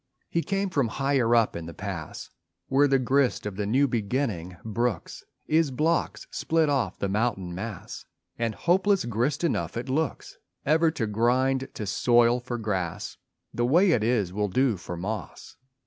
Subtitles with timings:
[0.31, 2.31] He came from higher up in the pass
[2.69, 8.05] Where the grist of the new beginning brooks Is blocks split off the mountain mass
[8.39, 13.17] And hopeless grist enough it looks Ever to grind to soil for grass.
[13.53, 15.57] (The way it is will do for moss.)